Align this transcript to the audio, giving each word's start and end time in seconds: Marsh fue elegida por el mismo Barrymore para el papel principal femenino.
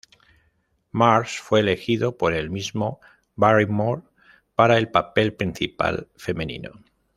Marsh 0.91 1.37
fue 1.39 1.59
elegida 1.59 2.09
por 2.09 2.33
el 2.33 2.49
mismo 2.49 2.99
Barrymore 3.35 4.01
para 4.55 4.79
el 4.79 4.89
papel 4.89 5.35
principal 5.35 6.07
femenino. 6.15 6.71